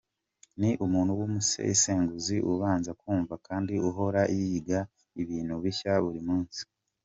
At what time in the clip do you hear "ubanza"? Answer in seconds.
2.53-2.91